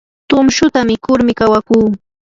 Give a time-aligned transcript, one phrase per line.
[0.29, 1.87] tumshuta mikurmi kawakuu.